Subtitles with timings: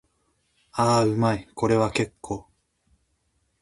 [0.71, 1.47] ああ、うまい。
[1.53, 2.47] これは結構。